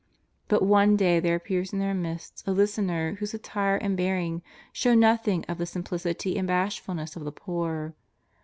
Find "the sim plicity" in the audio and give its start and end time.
5.59-6.39